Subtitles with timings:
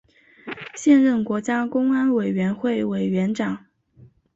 [0.73, 3.65] 现任国家公安委员会委员长。